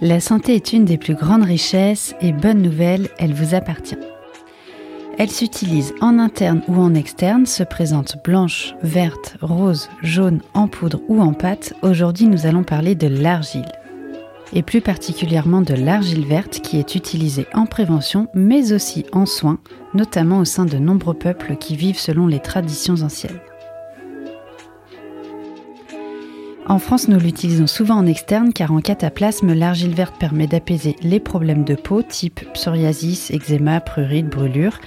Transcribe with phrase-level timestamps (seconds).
[0.00, 3.98] La santé est une des plus grandes richesses et bonne nouvelle, elle vous appartient.
[5.18, 11.00] Elle s'utilise en interne ou en externe, se présente blanche, verte, rose, jaune, en poudre
[11.08, 11.74] ou en pâte.
[11.82, 13.66] Aujourd'hui, nous allons parler de l'argile.
[14.52, 19.58] Et plus particulièrement de l'argile verte qui est utilisée en prévention mais aussi en soins,
[19.94, 23.40] notamment au sein de nombreux peuples qui vivent selon les traditions anciennes.
[26.68, 31.18] En France, nous l'utilisons souvent en externe car en cataplasme, l'argile verte permet d'apaiser les
[31.18, 34.78] problèmes de peau type psoriasis, eczéma, prurite, brûlure,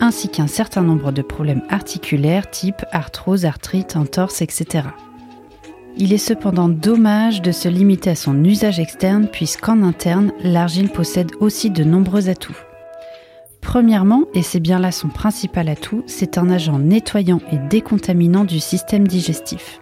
[0.00, 4.88] ainsi qu'un certain nombre de problèmes articulaires type arthrose, arthrite, entorse, etc.
[5.96, 11.30] Il est cependant dommage de se limiter à son usage externe puisqu'en interne, l'argile possède
[11.40, 12.56] aussi de nombreux atouts.
[13.62, 18.60] Premièrement, et c'est bien là son principal atout, c'est un agent nettoyant et décontaminant du
[18.60, 19.80] système digestif.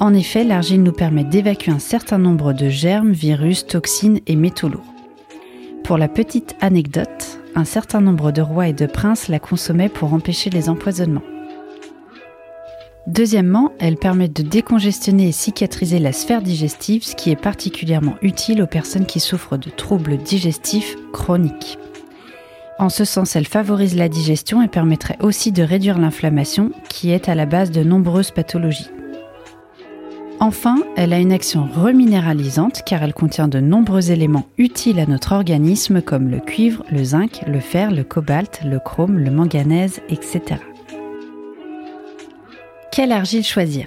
[0.00, 4.68] En effet, l'argile nous permet d'évacuer un certain nombre de germes, virus, toxines et métaux
[4.68, 4.92] lourds.
[5.84, 10.14] Pour la petite anecdote, un certain nombre de rois et de princes la consommaient pour
[10.14, 11.22] empêcher les empoisonnements.
[13.08, 18.62] Deuxièmement, elle permet de décongestionner et cicatriser la sphère digestive, ce qui est particulièrement utile
[18.62, 21.78] aux personnes qui souffrent de troubles digestifs chroniques.
[22.78, 27.28] En ce sens, elle favorise la digestion et permettrait aussi de réduire l'inflammation qui est
[27.28, 28.90] à la base de nombreuses pathologies.
[30.42, 35.36] Enfin, elle a une action reminéralisante car elle contient de nombreux éléments utiles à notre
[35.36, 40.56] organisme comme le cuivre, le zinc, le fer, le cobalt, le chrome, le manganèse, etc.
[42.90, 43.86] Quelle argile choisir?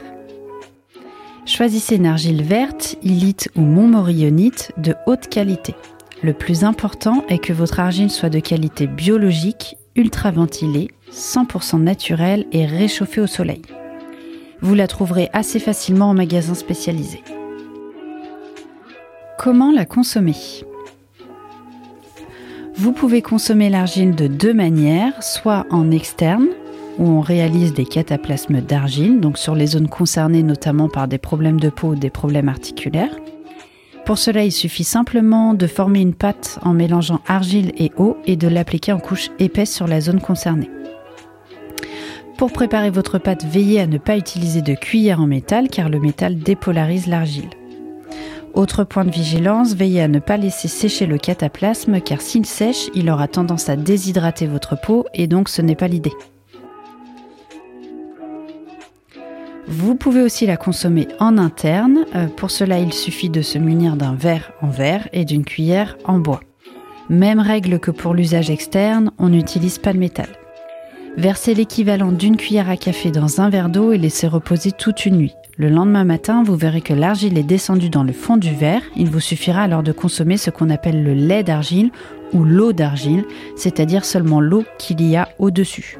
[1.45, 5.75] Choisissez une argile verte, illite ou montmorillonite de haute qualité.
[6.23, 12.45] Le plus important est que votre argile soit de qualité biologique, ultra ventilée, 100% naturelle
[12.53, 13.61] et réchauffée au soleil.
[14.61, 17.21] Vous la trouverez assez facilement en magasin spécialisé.
[19.37, 20.35] Comment la consommer?
[22.75, 26.47] Vous pouvez consommer l'argile de deux manières, soit en externe,
[26.97, 31.59] où on réalise des cataplasmes d'argile, donc sur les zones concernées notamment par des problèmes
[31.59, 33.15] de peau ou des problèmes articulaires.
[34.05, 38.35] Pour cela, il suffit simplement de former une pâte en mélangeant argile et eau et
[38.35, 40.69] de l'appliquer en couche épaisse sur la zone concernée.
[42.37, 45.99] Pour préparer votre pâte, veillez à ne pas utiliser de cuillère en métal car le
[45.99, 47.49] métal dépolarise l'argile.
[48.53, 52.89] Autre point de vigilance, veillez à ne pas laisser sécher le cataplasme car s'il sèche,
[52.93, 56.13] il aura tendance à déshydrater votre peau et donc ce n'est pas l'idée.
[59.67, 62.05] Vous pouvez aussi la consommer en interne.
[62.15, 65.97] Euh, pour cela, il suffit de se munir d'un verre en verre et d'une cuillère
[66.03, 66.41] en bois.
[67.09, 70.27] Même règle que pour l'usage externe, on n'utilise pas de métal.
[71.17, 75.15] Versez l'équivalent d'une cuillère à café dans un verre d'eau et laissez reposer toute une
[75.15, 75.33] nuit.
[75.57, 78.81] Le lendemain matin, vous verrez que l'argile est descendue dans le fond du verre.
[78.97, 81.91] Il vous suffira alors de consommer ce qu'on appelle le lait d'argile
[82.33, 83.23] ou l'eau d'argile,
[83.55, 85.97] c'est-à-dire seulement l'eau qu'il y a au-dessus.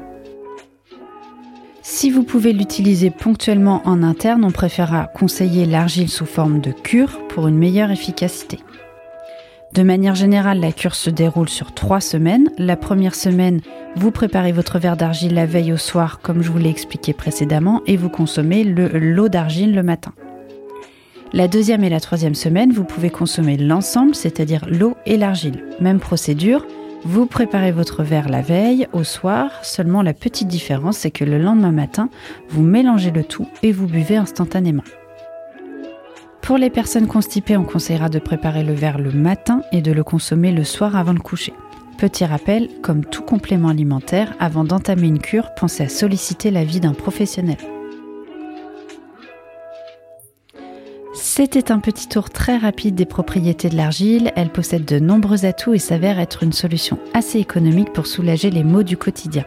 [1.80, 7.26] Si vous pouvez l'utiliser ponctuellement en interne, on préférera conseiller l'argile sous forme de cure
[7.28, 8.58] pour une meilleure efficacité.
[9.76, 12.48] De manière générale, la cure se déroule sur trois semaines.
[12.56, 13.60] La première semaine,
[13.94, 17.82] vous préparez votre verre d'argile la veille au soir, comme je vous l'ai expliqué précédemment,
[17.86, 20.14] et vous consommez l'eau d'argile le matin.
[21.34, 25.62] La deuxième et la troisième semaine, vous pouvez consommer l'ensemble, c'est-à-dire l'eau et l'argile.
[25.78, 26.64] Même procédure,
[27.04, 31.36] vous préparez votre verre la veille, au soir, seulement la petite différence, c'est que le
[31.36, 32.08] lendemain matin,
[32.48, 34.84] vous mélangez le tout et vous buvez instantanément.
[36.46, 40.04] Pour les personnes constipées, on conseillera de préparer le verre le matin et de le
[40.04, 41.52] consommer le soir avant le coucher.
[41.98, 46.94] Petit rappel, comme tout complément alimentaire, avant d'entamer une cure, pensez à solliciter l'avis d'un
[46.94, 47.56] professionnel.
[51.14, 54.30] C'était un petit tour très rapide des propriétés de l'argile.
[54.36, 58.62] Elle possède de nombreux atouts et s'avère être une solution assez économique pour soulager les
[58.62, 59.44] maux du quotidien.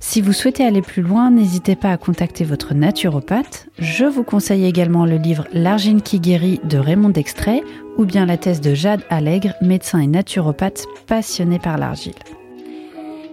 [0.00, 3.68] Si vous souhaitez aller plus loin, n'hésitez pas à contacter votre naturopathe.
[3.78, 7.62] Je vous conseille également le livre L'argine qui guérit de Raymond Dextrait
[7.96, 12.14] ou bien la thèse de Jade Allègre, médecin et naturopathe passionné par l'argile.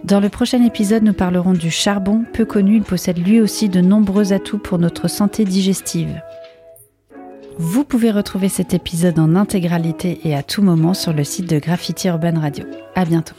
[0.02, 3.80] Dans le prochain épisode, nous parlerons du charbon, peu connu, il possède lui aussi de
[3.80, 6.20] nombreux atouts pour notre santé digestive.
[7.58, 11.58] Vous pouvez retrouver cet épisode en intégralité et à tout moment sur le site de
[11.58, 12.64] Graffiti Urban Radio.
[12.94, 13.34] À bientôt.